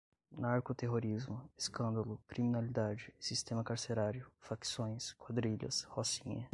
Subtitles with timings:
[0.35, 6.49] narcoterrorismo, escândalo, criminalidade, sistema carcerário, facções, quadrilhas, rocinha